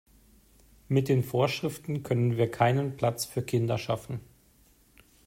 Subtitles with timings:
[0.87, 4.19] Mit den Vorschriften können wir keinen Platz für Kinder schaffen.